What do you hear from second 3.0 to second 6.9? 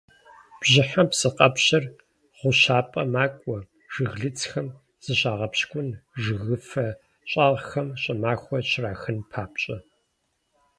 макӀуэ, жыглыцхэм зыщагъэпщкӀун, жыгыфэ